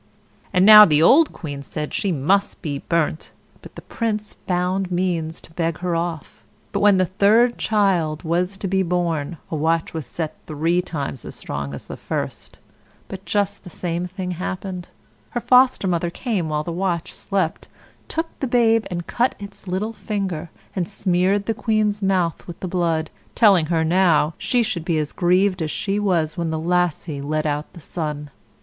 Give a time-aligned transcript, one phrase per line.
[0.51, 5.39] And now the old queen said she must be burnt, but the Prince found means
[5.41, 6.41] to beg her off.
[6.71, 11.23] But when the third child was to be born, a watch was set three times
[11.23, 12.57] as strong as the first,
[13.09, 14.89] but just the same thing happened.
[15.37, 17.67] Her Foster mother came while the watch slept,
[18.07, 22.67] took the babe, and cut its little finger, and smeared the queen's mouth with the
[22.67, 26.57] blood, telling her now she should be as grieved as she had been when the
[26.59, 28.31] Lassie let out the sun.